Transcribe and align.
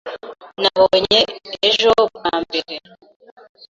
Nabonye 0.61 1.19
ejo 1.69 1.93
bwa 2.15 2.33
mbere. 2.43 2.75